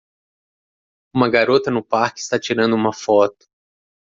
[1.15, 3.47] Uma garota no parque está tirando uma foto.